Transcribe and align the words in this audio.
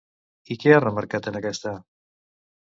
I 0.55 0.55
què 0.63 0.73
ha 0.75 0.79
remarcat 0.83 1.29
en 1.33 1.37
aquesta? 1.41 1.75